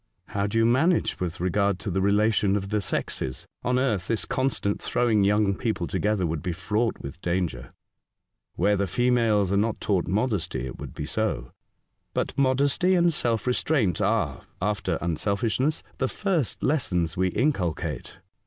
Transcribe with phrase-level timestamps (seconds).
[0.35, 3.45] "How do you manage with regard to the relation of the sexes?
[3.61, 7.71] On earth this constant throwing young people together would be fraught with danger.""
[8.55, 11.51] Where the females are not taught modesty it would be so;
[12.15, 18.17] but modesty and self restraint are, after unselfishness, the first lessons we inculcate.